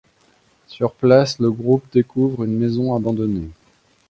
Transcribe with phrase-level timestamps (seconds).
[0.65, 3.51] Sur place, le groupe découvre une maison abandonnée.